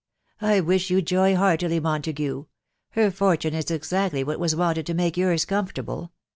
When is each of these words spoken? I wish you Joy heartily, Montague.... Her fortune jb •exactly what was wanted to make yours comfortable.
I 0.41 0.61
wish 0.61 0.89
you 0.89 1.03
Joy 1.03 1.35
heartily, 1.35 1.79
Montague.... 1.79 2.45
Her 2.93 3.11
fortune 3.11 3.53
jb 3.53 3.65
•exactly 3.77 4.25
what 4.25 4.39
was 4.39 4.55
wanted 4.55 4.87
to 4.87 4.95
make 4.95 5.15
yours 5.15 5.45
comfortable. 5.45 6.11